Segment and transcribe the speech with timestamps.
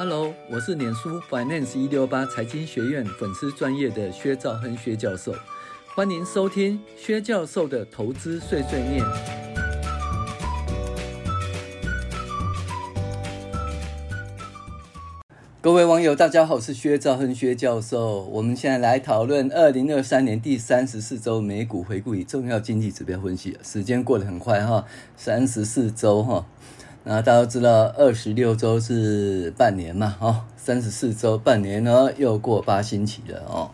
[0.00, 5.34] Hello，我是脸书 Finance 一六八财经学院粉丝专业的薛兆亨薛教授，
[5.92, 9.04] 欢迎收听薛教授的投资碎碎念。
[15.60, 18.22] 各位网友，大家好，我是薛兆亨薛教授。
[18.26, 23.58] 我们现在来讨论二零二三年第三十四周美股回顾与重要经济指标分析。
[23.64, 24.84] 时间过得很快哈，
[25.16, 26.46] 三十四周哈。
[27.10, 33.70] 那大家都知道，二十六周是半年嘛，哦，三十四周半年呢，又过八星期了哦，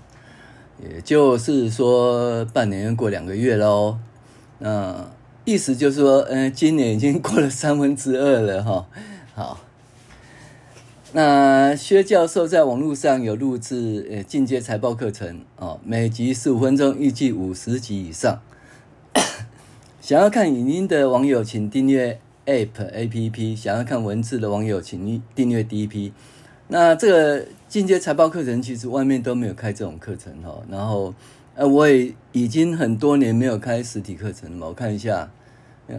[0.81, 3.99] 也就是说半年又过两个月喽。
[4.61, 5.11] 那
[5.45, 8.87] 意思就是说，嗯，今年已经过了三分之二了哈。
[9.35, 9.59] 好，
[11.11, 18.41] 那薛教授在网络上有录制呃进阶财报课程哦，每集十五分钟，预计五十集以上。
[20.01, 22.21] 想要看影音的网友，请订阅。
[22.47, 26.13] App A P P，想要看文字的网友，请订阅第一批。
[26.69, 30.63] 那这个进阶财报课程，其实外面都没有开这种课程哈。
[30.69, 31.15] 然后，
[31.55, 34.67] 呃，我也已经很多年没有开实体课程了嘛。
[34.69, 35.31] 我看一下，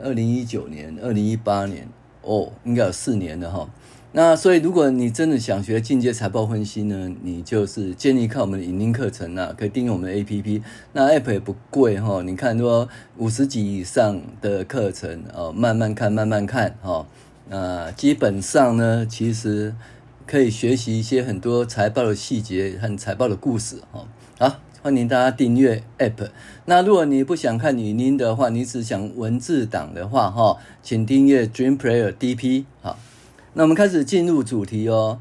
[0.03, 1.87] 二零一九年、二零一八年，
[2.21, 3.69] 哦，应该有四年了哈。
[4.17, 10.61] 那所以，如果你真的想学进阶财报分析呢，你就是建议看我们的影音课程啊，可以订阅我们的 APP。
[10.93, 17.05] 那 App 也不贵哈，你看说五十集以上的课程哦，慢慢看，慢慢看哈。
[17.49, 19.75] 那基本上呢，其实
[20.25, 24.07] 可以学习一些很多财报的细节和财报的故事哈。
[24.39, 26.29] 好，欢迎大家订阅 App。
[26.63, 32.97] 那如果你不想看语音的话，你只想文字档的话哈，请订阅 Dream Player DP 好。
[33.57, 35.17] 那我们开始进入主题哦。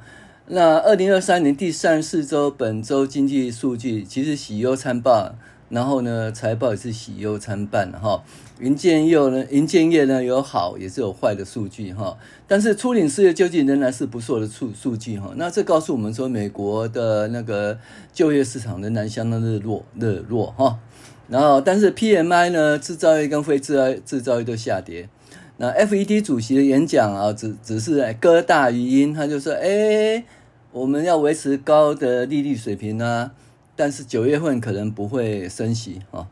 [0.49, 5.37] 那二零二三年第三四周，本周经济数据其实喜忧参半，
[5.69, 8.25] 然后呢，财报也是喜忧参半哈。
[8.61, 12.19] 营建业呢，营建业呢有好也是有坏的数据哈。
[12.49, 15.33] 但是初领失业救济仍然是不错的数数据哈。
[15.37, 17.79] 那这告诉我们说，美国的那个
[18.13, 20.81] 就业市场仍然相当的弱热弱哈。
[21.29, 25.09] 然后，但是 PMI 呢，制造业跟非制造制造业都下跌。
[25.57, 30.25] 那 FED 主席的演讲啊，只只是鸽大余音，他就说：“哎，
[30.73, 33.33] 我们要维持高的利率水平啊，
[33.77, 36.27] 但是九月份可能不会升息啊。”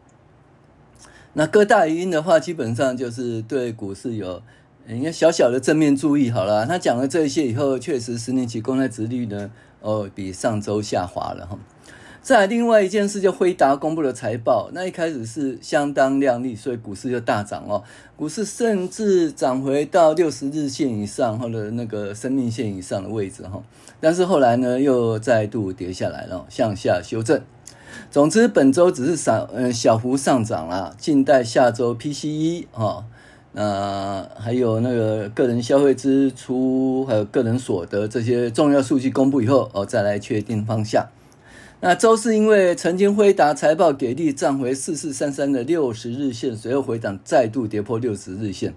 [1.34, 4.42] 那鸽大余音的话，基本上就是对股市有
[4.88, 6.66] 应该小小的正面注意好了。
[6.66, 9.50] 他讲了这些以后，确实十年期公债殖率呢，
[9.80, 11.56] 哦，比上周下滑了哈。
[12.22, 17.82] 再另外一件事，就辉达公布了财报，那一开始是相当亮丽，所以股市就大涨哦，
[18.16, 23.60] 股市甚至涨回到六十日线以上或者那个生命线以上的位置哈，
[24.00, 27.42] 但是后来呢又再度跌下来了，向下修正。
[28.08, 33.04] 总之本周只是小嗯小幅上涨啦，静待下周 PCE 哈，
[33.50, 41.08] 那还有那个个人消费支出还有个人所得这些重要数据公布以后哦，再来确定方向。
[41.84, 48.72] 那周四因为曾经辉达财报给力，站回四四三三的六十日线，随后回档，再度跌破六十日线。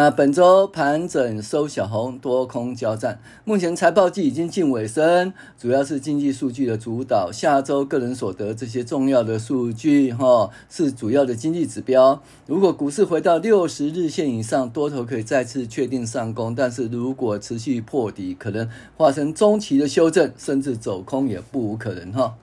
[0.00, 3.18] 那本周盘整收小红，多空交战。
[3.44, 7.32] 目前财报季已经近尾声，主要是经济数据的主导。
[7.32, 12.22] 下周个人所得这些重要的数据，哈，是主要的经济指标。
[12.46, 22.36] 如果股市回到六十日线以上，多头可以再次确定上攻；但是如果持续破底，可能化成中期的修正，甚至走空也不无可能，哈。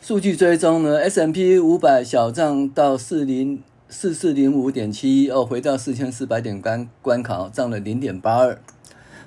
[0.00, 3.60] 数据追踪呢？S M P 五百小涨到四零。
[3.88, 8.58] 四四零五点七一哦，回到四千四百点关关卡，涨了零点八二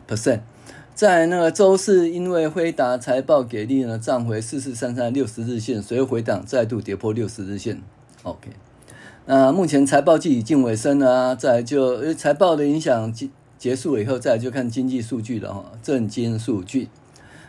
[0.08, 0.42] percent。
[0.96, 7.82] 在那个周四，因为辉达财报给力呢，涨回四四三三六十日线，随后回档，再度跌破六十日线。
[8.24, 8.50] OK，
[9.28, 13.30] 那目前财报季已近尾声了啊，再就财报的影响结
[13.60, 16.90] 结束了以后，再就看经济数据了哈，政经数据。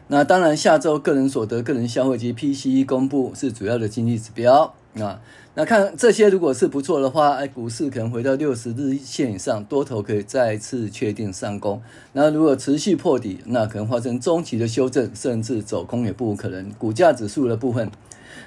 [0.09, 5.21] 那当然，下周个人所得、个人消费及 PCE 公布是主要的经济指标啊。
[5.55, 11.83] 那看这些，如果是不错的话，哎，股市可能回到六十日线以上，多头可以再次确定上攻。
[12.13, 16.71] 那如果持续破底，那可能发生中期的修正，甚至走空也不可能。
[16.79, 17.91] 股价指数的部分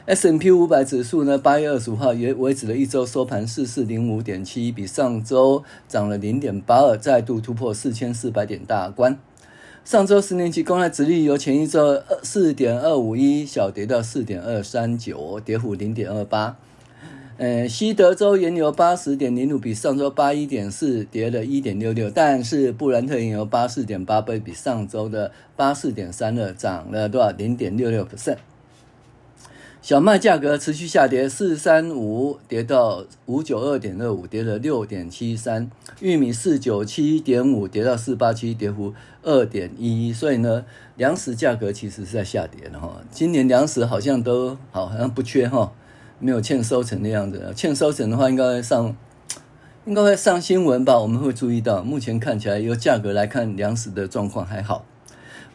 [0.06, 9.20] ，S&P 五百指数呢，八月二十五号也维持了一周收盘四四零五点七，比上周涨了零点八二，再度突破四千四百点大关。
[9.84, 16.56] 上周十年期公债殖利率由前一周四点二五一小跌到四点二三九，跌幅零点二八。
[17.38, 27.32] 呃，西德州原油八十点零五比上周八一点四跌了一点六六，但是布兰特原油八四点八倍比上周的八四点三二涨了多少？
[27.32, 28.38] 零点六六 percent。
[29.82, 35.72] 小麦价格持续下跌，四三五跌到五九二点二五，跌了六点七三。
[36.00, 38.94] 玉米四九七点五跌到四八七，跌幅
[39.24, 40.14] 二点一一。
[40.14, 40.64] 所以呢，
[40.98, 43.02] 粮食价格其实是在下跌的哈。
[43.10, 45.74] 今年粮食好像都好，好像不缺哈，
[46.20, 47.52] 没有欠收成的样子。
[47.56, 48.96] 欠收成的话，应该会上，
[49.86, 51.00] 应该会上新闻吧？
[51.00, 54.86] 我们会注意到，目前看起来由价格来看，粮食的状况还好。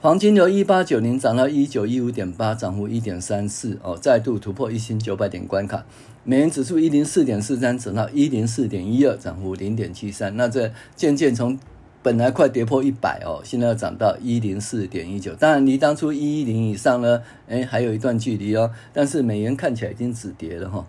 [0.03, 5.87] 黄金由一八九零涨到一九一五点八，涨幅一点三四哦，再度突破一千九百点关卡。
[6.23, 10.37] 美元指数一零四点四三，涨到一零四点一二，涨幅零点七三。
[10.37, 11.59] 那这渐渐从
[12.03, 15.35] 本来快跌破一百哦，现在要涨到一零四点一九。
[15.35, 18.71] 当然离当初一一零以上呢，哎，还有一段距离哦。
[18.93, 20.85] 但是美元看起来已经止跌了哈、哦。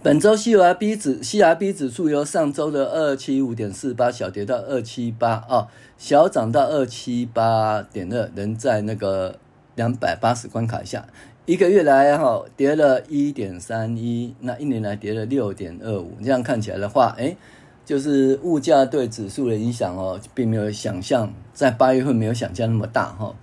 [0.00, 5.66] 本周 CRB 指 CRB 指数由上周的二七五点四八小跌到二七八啊，
[5.98, 9.40] 小涨到二七八点二，仍在那个
[9.74, 11.04] 两百八十关卡下。
[11.46, 16.12] 一个月来哈跌了一点三一，那一年来跌了六点二五。
[16.22, 17.36] 这样看起来的话，哎，
[17.84, 23.34] 就是物价对指数的影响哦，并没有想象在八月份没有想象那么大哈。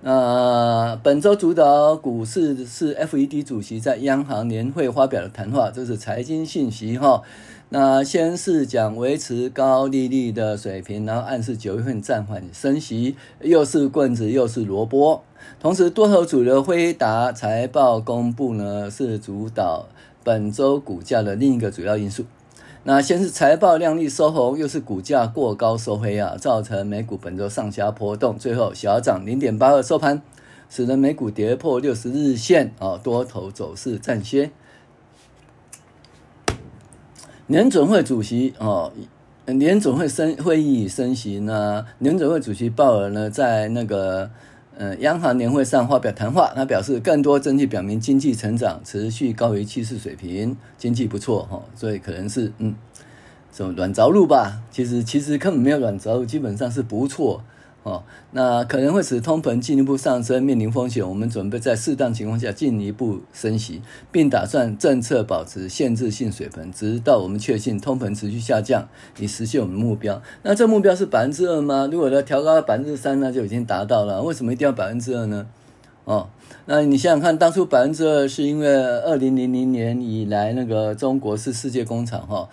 [0.00, 7.22] 那本周主导股市是 FED 主席在央行年会发表的谈话，这是财经信息哈。
[7.70, 15.24] 那先是讲维持高利率的水平，然后暗示九月份暂缓升息，又是棍子又是萝卜。
[15.58, 19.86] 同时，多头主流辉达财报公布呢，是主导
[20.22, 22.24] 本周股价的另一个主要因素。
[22.90, 30.22] 那先是财报量丽收红，又是股价过高收黑啊，造成美股本周上下波动，最后小涨零点八二收盘，
[30.70, 34.52] 使得美股跌破六十日线啊，多头走势暂歇。
[37.46, 38.90] 联准会主席哦，
[39.44, 44.30] 联准会升会议升息呢，联准会主席鲍尔呢，在那个。
[44.80, 52.76] 嗯，央行年会上发表谈话，他表示更多证据表明经济成长持续高于趋势水平，经济不错哈，所以可能是嗯，
[53.52, 54.62] 什么软着陆吧？
[54.70, 57.42] 其实其实根本没有软着陆，基本上是不错。
[57.88, 61.08] 哦，那可能会使通膨进一步上升，面临风险。
[61.08, 63.80] 我们准备在适当情况下进一步升息，
[64.12, 68.86] 并打算政策保持限制性水平，直到我们确信通膨持续下降，
[69.18, 70.20] 以实现我们的目标。
[70.42, 71.88] 那这目标是百分之二吗？
[71.90, 74.22] 如果要调高到百分之三，那就已经达到了。
[74.22, 75.46] 为什么一定要百分之二呢？
[76.04, 76.28] 哦，
[76.66, 82.48] 那你想想看，当初百分之二是因为二零零零年以来，那个中国是世界工厂，哈、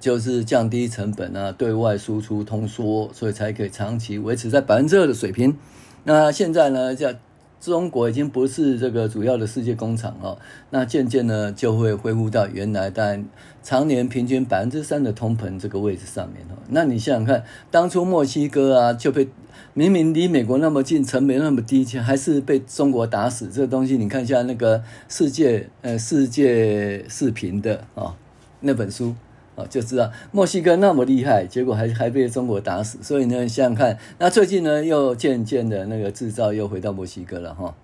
[0.00, 5.56] 就是降低成本啊，对外输出通缩，所以才可以长期维持在百分之二的水平。
[6.04, 7.12] 那现在呢，叫
[7.60, 10.38] 中国已经不是这个主要的世界工厂哦，
[10.70, 13.24] 那渐渐呢就会恢复到原来但
[13.64, 16.54] 常年平均百分之三的通膨这个位置上面哦。
[16.68, 19.28] 那你想想看，当初墨西哥啊就被
[19.74, 23.48] 明明离美国那么近，成本那么低，还是被中国打死。
[23.48, 28.14] 这个东西你看一下那个世界呃世界视频的啊、哦、
[28.60, 29.16] 那本书。
[29.66, 32.98] 就知道墨西哥那么厉害，结果还还被中国打死。
[33.02, 37.74] 所以呢，想想看，那最近呢，又渐渐的那个制造又回到墨西哥了哈。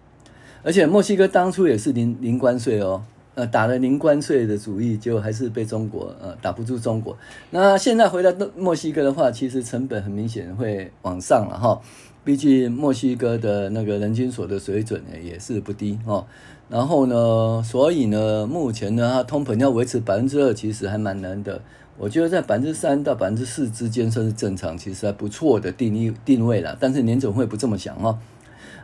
[0.63, 3.03] 而且墨西哥当初也是零零关税哦，
[3.35, 7.17] 呃，打了零关税的主意，结果还是被中国呃打不住中国。
[7.51, 11.81] 那现在回到墨西哥的话，其实成本很明显会往上了哈。
[12.25, 16.25] 毕竟墨西哥的那个人均所得水准也是不低哦。
[16.71, 21.61] 然后呢，所以呢，目前呢，它通膨要维持百分之二，其实还蛮难的。
[21.99, 26.77] 我觉得在百分之三到百分之四之间算是正常，其实还不错的定义定位了。
[26.81, 28.19] 但是年总会不这么想哦。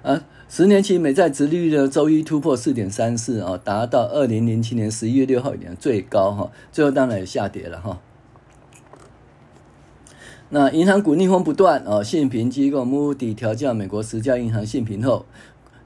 [0.02, 8.00] 啊，十年期美债殖利率呢，周一突破四点三四啊，达到二零零七年十一月六号以来最高哈，最后当然也下跌了哈。
[10.48, 15.24] 那银行股逆风不断啊，信评机构 Moody 调降美国十家银行信评后。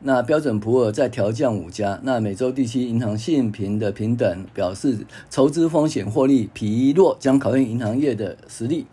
[0.00, 8.86] 那标准普尔再调降五家，那美洲地区银行信评的平等表示，筹资风险获利疲弱，将考验银行业的实力。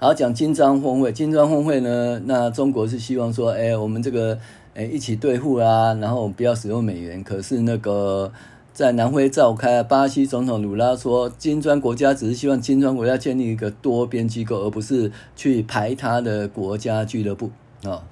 [0.00, 4.38] 好，讲金砖峰会，金砖峰会呢，那中国是希望说，哎、我们这个，
[4.74, 7.22] 哎、一起兑付啊，然后不要使用美元。
[7.22, 8.30] 可是那个
[8.72, 17.50] 在南非召开，巴西总统鲁拉说，金砖国家只是希望金砖国家建立一个多边机构，而不是去排他的国家俱乐部
[17.84, 18.02] 啊。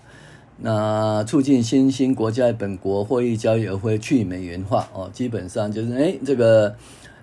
[0.58, 6.76] 那促进新兴国家本国货币交易而会去美元化哦，基本上就是哎，这个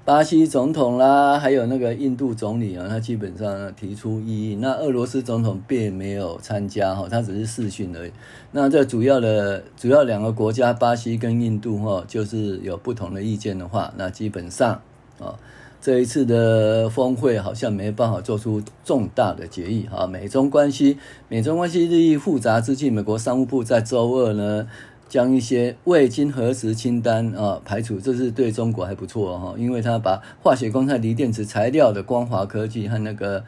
[0.10, 4.56] 巴西总统啦，还有那个印度总理啊，他基本上提出异议。
[4.56, 8.12] 那俄罗斯总统并没有参加哈，他只是视讯而已。
[8.52, 14.82] 那这主要的主要两个国家，巴西跟印度哈，就是有不同的意见的话，那基本上
[15.20, 15.38] 啊。
[15.82, 20.06] 这一次的峰会好像没办法做出重大的决议啊！
[20.06, 20.98] 美中关系，
[21.30, 24.68] 美中关系日益复杂之际，美国商务部在周二呢
[25.10, 33.44] 将一些未经核实清单啊排除，这是对中国还不错哈，因为他把化学、光态、锂电池材料的光华科技和那个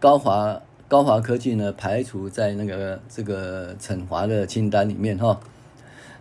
[0.00, 5.38] 高华高华科技呢排除在那个这个惩罚的清单里面哈。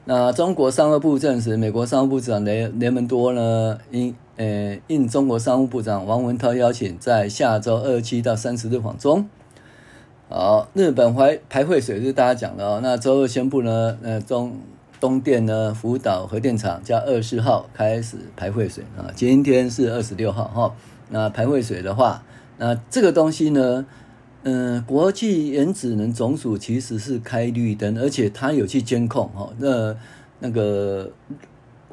[0.04, 9.30] 那中国商务部证实，美国商务部长雷雷蒙多呢应呃应中国商务部长王文涛邀请，在下周二七到三十日访中。
[10.28, 14.52] 好，日本排排会水是大家讲的哦，那周二宣布呢，呃中。
[15.02, 20.76] 东电呢，福岛核电厂加二十号开始排废水啊，今天是二十六号哈。
[21.10, 22.24] 那排废水的话，
[22.60, 23.84] 那这个东西呢，
[24.44, 29.98] 嗯、呃，国际原子能总署其实是开绿灯，而且它有去监控哈，那
[30.38, 31.10] 那个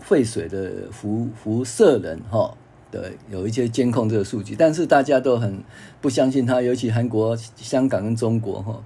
[0.00, 2.55] 废水的辐辐射人哈
[2.93, 5.65] 的有一些监控这个数据，但是大家都很
[6.03, 8.83] 不相信它，尤其韩国、香港跟中国哈。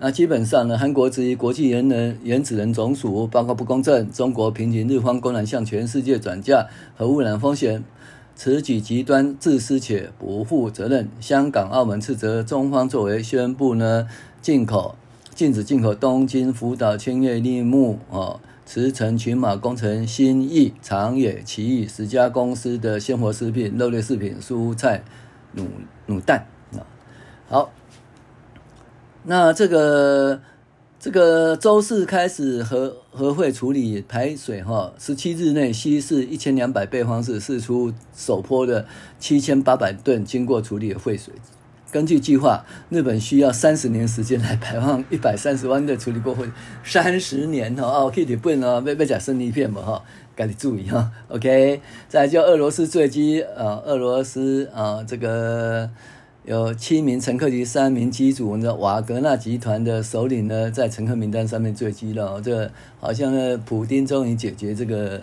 [0.00, 7.82] 那基本上呢，韩国质疑国际原能原子能总署报告不公正，中国评级日方公然向全世界转嫁核污染风险，
[8.36, 11.08] 此举极端自私且不负责任。
[11.20, 14.08] 香港、澳门斥责中方作为，宣布呢
[14.40, 14.94] 进口
[15.34, 25.02] 禁止进口东京、福岛、千叶、立木、哦慈城、群马、工程、新义、长野、奇异十家公司的鲜活食品、肉类食品、蔬菜、
[25.56, 25.64] 卤
[26.06, 26.86] 卤蛋啊，
[27.48, 27.72] 好。
[29.30, 30.40] 那这个
[30.98, 38.86] 这个周四开始核核会处理排水哈，十七日内稀释一千两百倍方式释出首波的
[39.20, 41.34] 七千八百吨经过处理的废水。
[41.92, 46.50] 根据计划，日本需要三十年时间来排放一百三十万的处理过废。
[46.82, 50.02] 三十年哈哦，可以不能被被讲生鱼片嘛哈，
[50.34, 51.12] 赶紧注意哈。
[51.28, 55.90] OK，再来就俄罗斯坠机呃，俄罗斯啊这个。
[56.48, 62.40] 有七名乘客及三名机组的瓦格纳集团的首领呢，在乘客名单上面坠机了。
[62.40, 65.20] 这好像呢，普丁终于解决这个，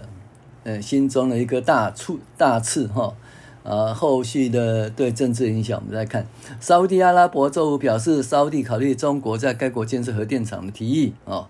[0.65, 3.15] 呃，心中的一个大刺大刺哈。
[3.63, 6.27] 啊，后续的对政治影响，我们再看。
[6.59, 11.49] 沙乌地阿拉伯周五表示，沙乌地考虑中国在该国建设核电厂的提议啊。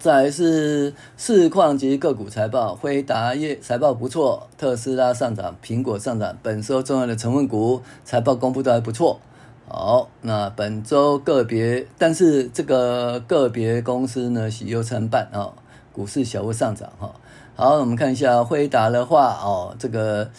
[0.00, 9.20] 再来是市况及个股财报，辉达业财报不错，特斯拉上涨，苹果上涨，本周重要的成分股财报公布都还不错。
[9.68, 15.52] 好，那本周个别，但是这个个别公司呢喜忧参半啊，
[15.92, 17.12] 股市小幅上涨哈。
[17.54, 20.30] 好，我们看一下辉达的话哦，这个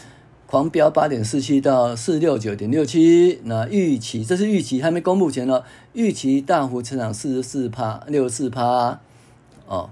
[0.48, 5.62] 狂飙八点四七到四六九点六七，那预期这是预期还没公布前呢，
[5.94, 9.00] 预期大幅成长四十四趴六四趴。
[9.72, 9.90] 哦，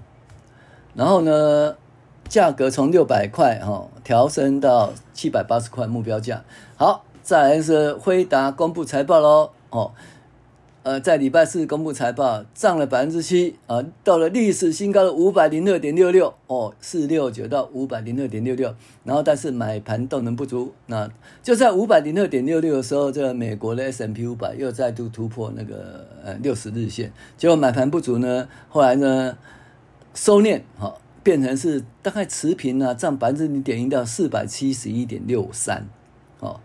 [0.94, 1.74] 然后呢，
[2.28, 6.44] 价格从六百块哈调升到七百八十块目标价。
[6.76, 9.52] 好，再来是辉达公布财报喽。
[9.70, 9.92] 哦，
[10.82, 18.74] 呃，在礼拜四公布财报，涨了百分之七啊，到了历史新高的五百零二点六六哦，四六九到五百零二点六六。
[19.04, 21.10] 然后但是买盘动能不足，那
[21.42, 29.38] 就在五百零二点六六的时候，这个美国的 S M P 五百又再度突破那个呃六十日线，结果买盘不足呢，后来呢？
[30.12, 35.86] 收敛，哈，变成是大概持平啊，占百分之零点一到四百七十一点六三，
[36.40, 36.60] 哦，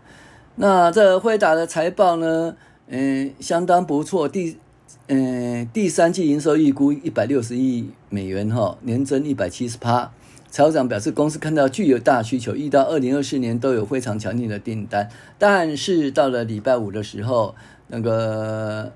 [0.56, 2.56] 那这辉达的财报呢，
[2.88, 4.58] 嗯，相当不错，第，
[5.06, 10.12] 嗯，第三季营收预估一百六十亿美元，哈，年增一百七十趴。
[10.50, 17.54] 财务长表示，公司看到具有大需求，一到二零二四年都有非常强劲的订单，但是到了礼拜五的时候，
[17.88, 18.92] 那个。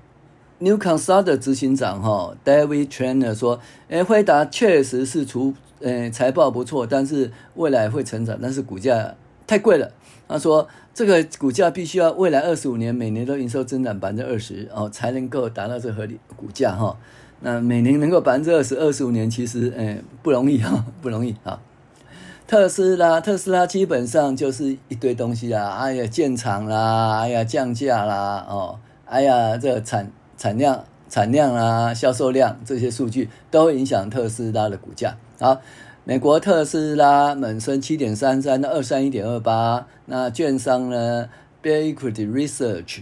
[0.63, 9.15] New Consult 的执行长哈 David Trainer 说：“诶，辉达确实是出，呃，财报不错，但是未来会成长，但是股价
[9.47, 9.91] 太贵了。
[10.27, 16.95] 他说，这个股价必须要未来二十五年每年都营收增长百分之二十哦，才能够达到这合理股价哈。
[17.39, 21.59] 那每年能够百分之二十，二十五年其实，呃，不容易哈，不容易啊。
[22.45, 30.11] 特斯拉，特斯拉基本上就是一堆东西啦，哎呀，建厂啦，哎呀，降价啦，哦，哎呀，这个产。”
[30.41, 35.15] 产量、产量啊，销售量这些数据都会影响特斯拉的股价。
[35.39, 35.61] 好，
[36.03, 39.85] 美国特斯拉猛升七点三三到二三一点二八。
[40.07, 41.29] 那券商呢
[41.61, 43.01] ，Bear Equity Research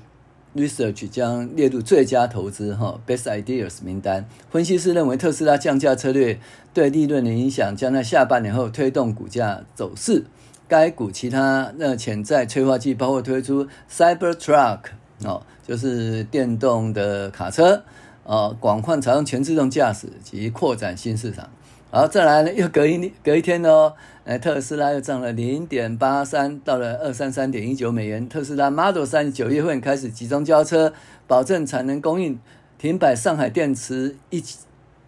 [0.54, 4.26] Research 将列入最佳投资哈 Best Ideas 名单。
[4.50, 6.42] 分析师认为，特斯拉降价策略
[6.74, 10.26] 对利润的影响将在下半年后推动股价走势。
[10.68, 14.80] 该股其他那潜在催化剂包括推出 Cybertruck
[15.24, 15.42] 哦。
[15.68, 17.84] 就是电动的卡车，
[18.24, 21.48] 哦，广泛采用全自动驾驶及扩展新市场。
[21.92, 28.28] 然后，再来呢，又隔一隔一天哦，呃，特斯拉又涨了零点八三，到了二三三点一九美元。
[28.28, 30.94] 特斯拉 Model 3九月份开始集中交车，
[31.28, 32.40] 保证产能供应
[32.80, 34.44] 停摆上海电池一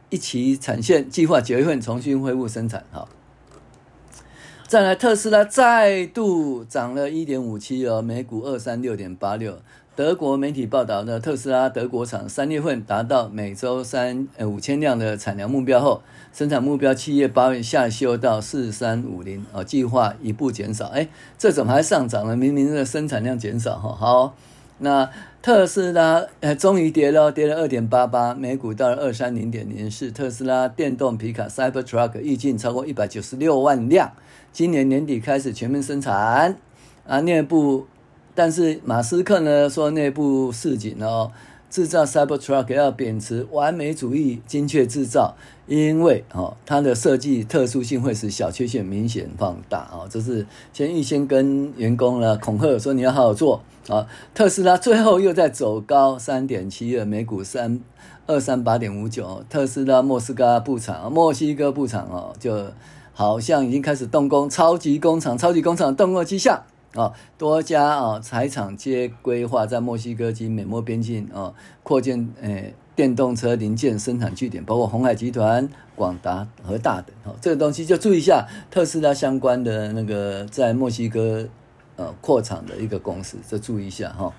[0.10, 2.84] 一期产线，计划九月份重新恢复生产。
[2.91, 3.10] 好，
[4.68, 9.60] 再来特斯拉再度涨了一点五七哦，每股二三六点八六。
[9.93, 20.86] 德国媒体报道呢，特斯拉德国厂三月份达到每周三呃五千辆的产量目标后，生产目标七月八月下修到四三五零啊，计划一步减少。
[20.88, 22.38] 哎，这怎么还上涨了？
[22.38, 23.93] 明明的生产量减少哈。
[23.93, 24.36] 好，
[24.77, 25.10] 那
[25.41, 30.10] 特斯拉呃终于跌了，跌了二点八八，每股到了二三零点零四。
[30.10, 34.13] 特斯拉电动皮卡 Cybertruck 预计超过一百九十六万辆，
[34.53, 36.57] 今年年底开始全面生产
[37.05, 37.88] 啊，内部。
[38.34, 41.32] 但是马斯克呢说内部市井哦，
[41.70, 45.36] 制造 Cybertruck 要秉持完美主义、精确制造，
[45.68, 50.08] 因为哦它的设计特殊性会使小缺陷明显放大哦。
[50.10, 54.08] 这是先预先跟员工呢恐吓说你要好好做啊。
[54.34, 57.80] 特斯拉最后又在走高三点七二，每股三
[58.28, 59.44] 二三八点五九。
[59.50, 62.68] 特斯拉莫斯科布厂，墨西哥布厂哦，就
[63.14, 66.64] 好像已经开始动工，超级工厂，超级工厂动工迹象。
[66.95, 77.15] 啊，多家啊财厂皆规划在墨西哥及美墨边境啊扩建诶电动车零件生产据点，包括鸿海集团、广达和大等。
[77.24, 81.48] 哈，这个东西就注意一下特斯拉相关的那个在墨西哥
[81.95, 84.33] 呃扩厂的一个公司，就注意一下哈。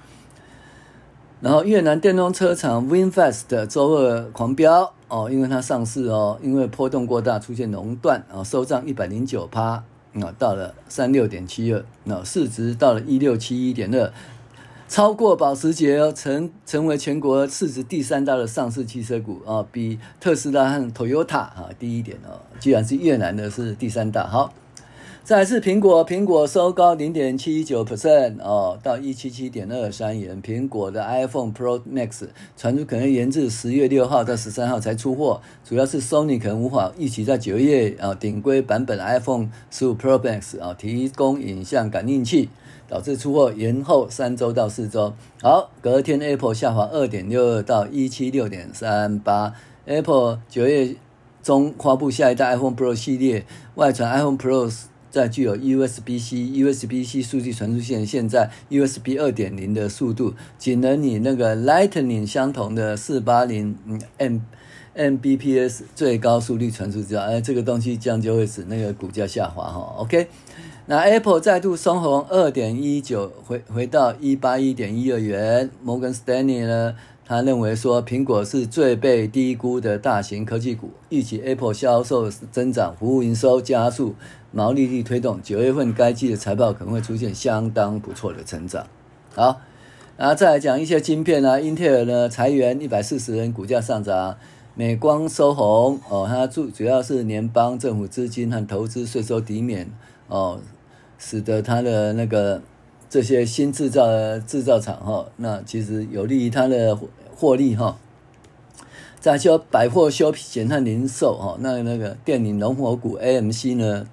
[1.41, 9.83] 然后越南电动车厂 VinFast 周二狂飙哦，因为它上市哦，因为波动过大出现熔断啊，收涨一百零九趴。
[10.15, 14.13] 那到了三六点七二，那市值到了一六七一点二，
[14.89, 24.27] 超过保时捷哦，成成为全国市值第三大的上市汽车股啊，比特斯拉和 Toyota 啊低一点哦，居然是越南的是第三大。
[24.27, 24.53] 好，
[25.25, 30.43] 再来是苹果，苹果收高零点七九 percent 哦，到一七七点二三元。
[30.43, 32.27] 苹果的 iPhone Pro Max
[32.57, 42.49] 传出可能延至十月六号到十三号才出货，主要是 Sony 可能无法预期在九月啊顶规版本 iPhone 十五 Pro Max 啊提供影像感应器，
[42.89, 45.15] 导致出货延后三周到四周。
[45.41, 49.55] 好，隔天 Apple 下滑二点六二到一七六点三八
[49.87, 50.97] ，Apple 九月
[51.45, 54.69] 中发布下一代 iPhone Pro 系列，外传 iPhone Pro。
[55.13, 63.77] 在具有 USB-C、USB-C 数据传输线，现在 USB 二点零的速度，仅能以那个 Lightning 相同的四八零
[64.17, 64.39] M
[64.97, 67.03] Mbps 最高速率传输。
[67.03, 69.97] 知道哎，这个东西这样就会使那个股价下滑哈。
[69.99, 70.29] OK，
[70.87, 75.69] 那 Apple 再度收红二点一九，回回到一八一点一二元。
[75.83, 76.95] 摩根斯丹利呢？
[77.33, 84.15] 他认为说，苹果是最被低估的大型科技股，预期 Apple 销售增长、服务营收加速、
[84.51, 88.87] 毛利率推动，九月份该季的财报可能会出现相当不错的成长。
[89.35, 89.63] 好，
[90.19, 94.37] 然后再来讲一些晶片啊，英特尔呢裁员一百四十人，股价上涨；
[94.75, 99.91] 美光收红哦，它主主要是联邦政府资金和投资税收抵免
[100.29, 100.61] 哦，
[101.17, 102.61] 使得它的那个。
[103.13, 106.99] 这些新制造的制造厂哈，那其实有利于它的
[107.43, 107.99] 获利哈。
[109.19, 114.07] 再说百货休闲和零售哈，那那个电影龙头股 AMC 呢，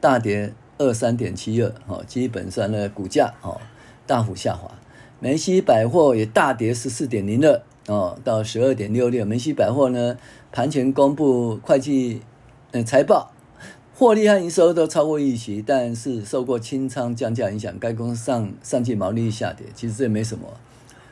[0.00, 3.60] 大跌二三点七二哈，基本上呢股价哦
[4.06, 4.70] 大幅下滑。
[5.18, 9.24] 梅西百货也大跌十四点零二哦，到十二点六六。
[9.24, 10.16] 梅西百货呢
[10.52, 12.22] 盘前公布会计
[12.70, 13.32] 嗯财报。
[13.98, 19.66] 获利和营收都超过预期，但是受过清仓降价影响，该公司上上季毛利率下跌。
[19.74, 20.46] 其实这也没什么，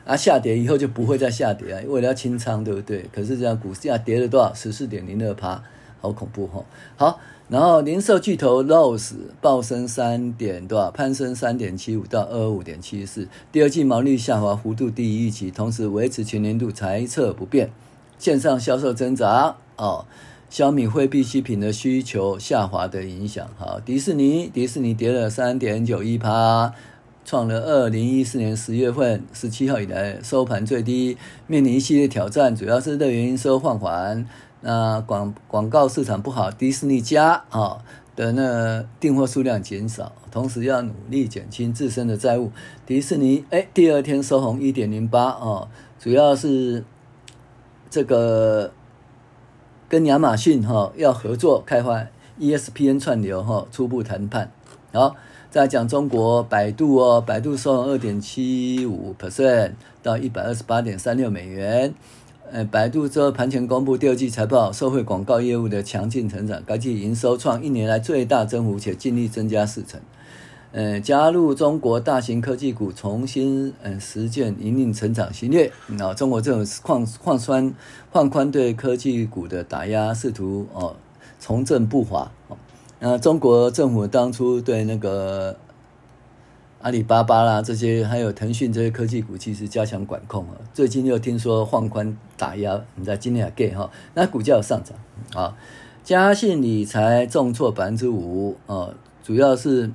[0.05, 3.05] 啊，下跌以后就不会再下跌啊，为了要清仓，对不对？
[3.11, 4.53] 可是这样股价跌了多少？
[4.53, 5.63] 十四点零二趴，
[5.99, 6.63] 好恐怖哈、
[6.95, 17.71] 好，然后零售巨头 Rose 暴升三点多少，攀升三点七五到二五点七四，第二季毛利下滑幅度低于预期，同时维持全年度财测不变，
[18.19, 20.05] 线上销售增长哦。
[20.47, 26.71] 小米非必需品的需求下滑的影响，好，迪士尼，迪士尼跌了三点九一趴，
[27.25, 34.25] 创了二零一四年十月份十七号以来收盘最低，面临一系列挑战，主要是乐园营收放缓，
[34.61, 37.79] 那广广告市场不好，迪士尼家啊
[38.15, 42.51] 的那订货数量减少，同时要努力减轻自身的债务。
[42.85, 45.67] 迪士尼哎，第二天收红一点零八哦，
[45.99, 46.85] 主要是
[47.89, 48.71] 这个。
[49.87, 52.07] 跟亚马逊哈要合作开发
[52.39, 54.51] ESPN 串流哈，初步谈判。
[54.91, 55.15] 好，
[55.55, 59.71] 再讲中国百度哦，百度收二点七五 percent
[60.03, 61.93] 到一百二十八点三六美元。
[62.51, 69.97] 呃，百度之后盘前公布第二季财报，受惠广告业务的强劲成长，该季营收创一年来最大增幅，且净利增加四成。
[70.73, 75.71] 呃，加入中国大型科技股，重新嗯实践引领成长系列。
[76.01, 77.73] 啊，中国这种矿矿酸
[78.11, 80.97] 放宽对科技股的打压，试图哦
[81.39, 82.29] 重振步伐。
[82.99, 85.57] 那中国政府当初对那个
[86.81, 90.55] 阿里巴巴啦这些，还有腾讯这些科技股，其实加强管控啊。
[90.73, 94.97] 最近又听说放宽打压，你在今天也给哈，那股价有上涨
[95.33, 95.57] 啊。
[96.03, 98.89] 嘉信理财重挫百分之五啊，
[99.23, 99.91] 主要是。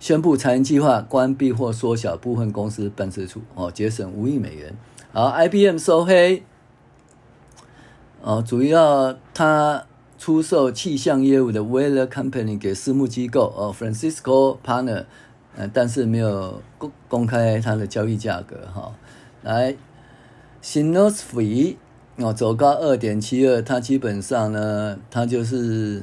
[0.00, 4.76] 宣布裁员计划，关闭或缩小部分公司办事处，哦，节省五亿美元。
[5.14, 6.42] 好，IBM 收黑，
[8.20, 9.86] 哦，主要它
[10.24, 15.04] 出售气象业务的 Weather Company 给私募机构，哦，Francisco Partner，
[15.54, 18.94] 呃，但是没有公公开它的交易价格，哈。
[19.42, 19.76] 来
[20.62, 21.76] ，Sinosphy，
[22.16, 26.02] 哦，走高二点七二，它基本上呢，它就是。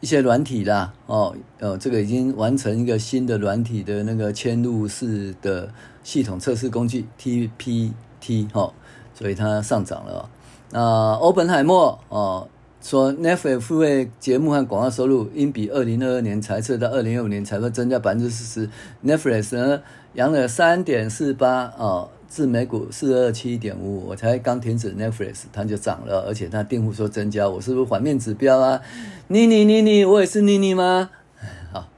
[0.00, 5.72] 一些软体啦，哦，呃，这个已经完成一个新的软体的那个嵌入式的
[6.04, 8.72] 系统测试工具 TPT 哈，
[9.14, 10.28] 所以它上涨了。
[10.70, 12.46] 那欧本海默哦
[12.86, 18.70] 说，Netflix 付费节目和广告收入应比二零二二年财测到二零二五年财测增加百分之四十。
[19.04, 19.82] Netflix 呢，
[20.14, 22.08] 扬了三点四八哦。
[22.28, 28.80] 至每股四二七点五，我才刚停止 Netflix，它就涨了，而且它订户数增加，我是不是反面指标啊？
[29.28, 31.10] 妮妮妮妮，我也是妮妮吗？
[31.72, 31.88] 好，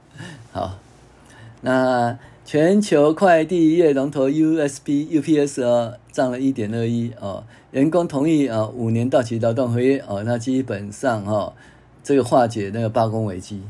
[0.51, 0.79] 好，
[1.61, 2.17] 那
[2.51, 11.53] 全球快递业龙头 USB UPS 哦，涨了一点二一哦，员工同意啊，五年到期劳动合约哦，那基本上哈、哦，
[12.03, 13.61] 这个化解那个罢工危机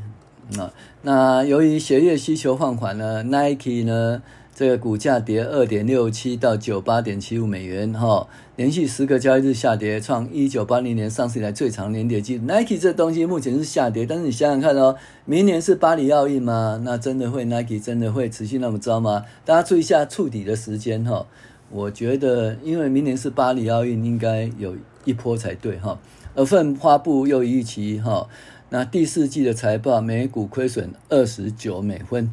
[0.52, 0.72] 那。
[1.02, 4.22] 那由于鞋业需求放缓呢，Nike 呢？
[4.60, 12.44] 这个股价跌二点六七到九八点七五美元，哈，连续十个交易日下跌，创一九八零年上市以来最长年跌记录。
[12.44, 16.78] Nike 这东西目前是下跌，但是你想想看哦，明年是巴黎奥运吗？
[16.84, 19.24] 那真的会 Nike 真的会持续那么糟吗？
[19.46, 21.26] 大家注意一下触底的时间哈，
[21.70, 25.98] 我觉得因为明年是巴黎奥运，应该有一波才对哈。
[26.34, 28.28] 而份发布又预期哈，
[28.68, 32.30] 那第四季的财报每股亏损二十九美分，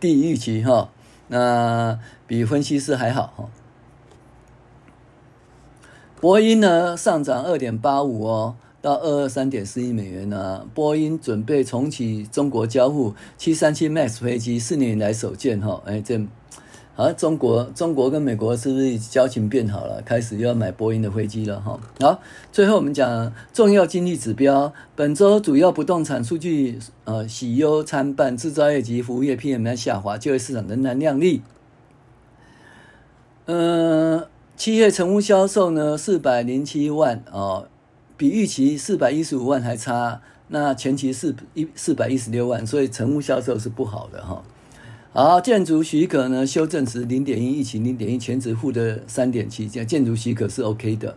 [0.00, 0.90] 低预期哈。
[1.28, 3.48] 那比分析师还好哈。
[6.20, 10.66] 波音呢上涨二点八五哦，到二二三点四亿美元呢。
[10.74, 15.80] 波音准备重启中国交付七三七 MAX 飞机，四年以来首见哈。
[15.84, 16.20] 哎，这。
[16.98, 20.02] 好，中国中国跟美国是不是交情变好了？
[20.02, 21.78] 开始又要买波音的飞机了哈。
[22.00, 31.42] 好，最后我们讲重要经济指标，本周主要不动产数据呃喜忧参半，制造业及服务业 PMI 下滑，就业市场仍然亮丽。
[33.46, 37.68] 呃，七月成屋销售呢四百零七万哦，
[38.16, 40.20] 比预期四百一十五万还差。
[40.48, 44.42] 那前期是一四百一十六万，所以成屋销售是不好的哈。
[45.10, 51.14] 好，建筑许可呢，修正值零点一，疫情零点一，前值负的三点七，这样建筑许可是 OK 的。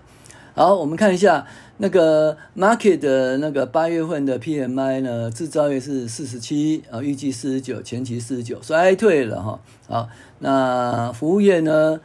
[0.55, 1.45] 好，我们看一下
[1.77, 9.59] 那个 market 的那个八月份的 PMI 呢，制造业是四十七啊，预计四十九，前期四十九，衰退了哈。
[9.87, 11.99] 好，那服务业呢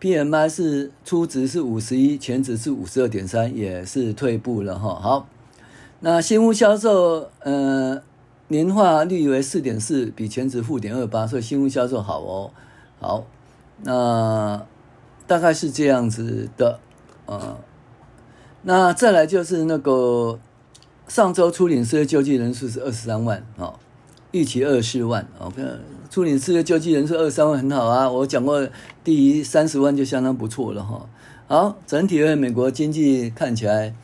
[0.00, 4.96] ，PMI 是初值是五十一，前值是五十二点三，也是退步了哈。
[4.96, 5.28] 好，
[6.00, 8.02] 那新屋销售，呃。
[8.48, 12.50] 年化率为四点四，比前值负点二八，所以新屋销售好哦。
[12.98, 13.26] 好，
[13.82, 14.66] 那
[15.26, 16.80] 大概是这样子的，
[17.26, 17.58] 呃，
[18.62, 20.38] 那再来就是那个
[21.06, 23.74] 上周初领失业救济人数是二十三万啊，
[24.32, 25.28] 预期二十万。
[25.38, 25.62] OK，
[26.10, 28.66] 初领失业救济人数二十三万很好啊，我讲过
[29.04, 31.06] 第一三十万就相当不错了哈。
[31.46, 33.94] 好，整体而言，美国经济看起来。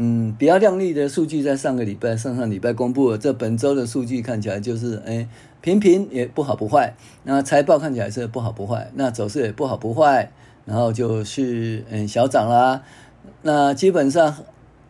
[0.00, 3.18] 嗯，比较亮丽的数据在上个礼拜、上上礼拜公布了。
[3.18, 5.28] 这本周的数据看起来就是，哎，
[5.60, 6.94] 平平也不好不坏。
[7.24, 10.30] 那财报看起来是不好不坏，那走势也不好不坏，
[10.64, 12.82] 然后就是嗯小涨啦。
[13.42, 14.36] 那基本上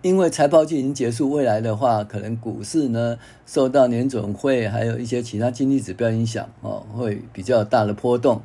[0.02, 3.16] 因为财报季已经结束，未来的话可能股市呢
[3.46, 8.42] 受到年总会还有一些其他经济指标影响哦，会比较大的波动。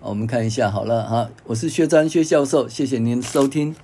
[0.00, 3.74] 我们看一下好了哈，我是薛章薛教授，谢谢您收听。